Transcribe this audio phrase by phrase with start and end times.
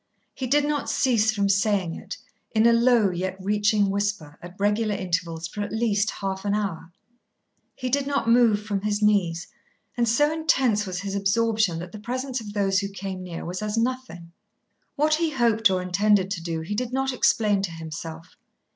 [0.33, 2.17] He did not cease from saying it,
[2.53, 6.91] in a low yet reaching whisper, at regular intervals, for at least half an hour.
[7.75, 9.47] He did not move from his knees,
[9.95, 13.61] and so intense was his absorption that the presence of those who came near was
[13.61, 14.31] as nothing.
[14.95, 18.35] What he hoped or intended to do he did not explain to himself.